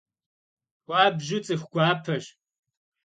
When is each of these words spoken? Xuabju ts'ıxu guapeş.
Xuabju 0.85 1.37
ts'ıxu 1.45 1.67
guapeş. 1.71 2.25